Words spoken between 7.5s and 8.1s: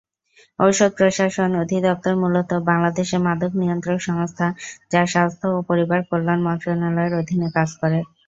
কাজ করে।